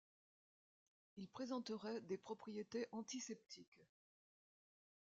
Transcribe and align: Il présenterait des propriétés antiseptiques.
Il 1.17 1.27
présenterait 1.27 2.01
des 2.01 2.17
propriétés 2.17 2.87
antiseptiques. 2.91 3.85